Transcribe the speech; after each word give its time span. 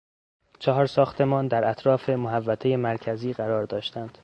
چهار 0.59 0.85
ساختمان 0.85 1.47
در 1.47 1.69
اطراف 1.69 2.09
محوطهی 2.09 2.75
مرکزی 2.75 3.33
قرار 3.33 3.65
داشتند. 3.65 4.17